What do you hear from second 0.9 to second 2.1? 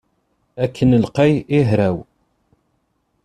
lqay i hraw.